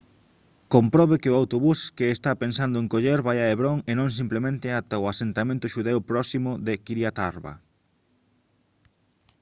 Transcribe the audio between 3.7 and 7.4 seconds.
e non simplemente ata o asentamento xudeu próximo de kiryat